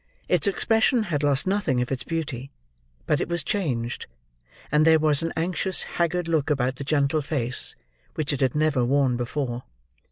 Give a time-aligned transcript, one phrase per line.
[0.27, 2.49] Its expression had lost nothing of its beauty;
[3.05, 4.07] but it was changed;
[4.71, 7.75] and there was an anxious haggard look about the gentle face,
[8.15, 9.61] which it had never worn before.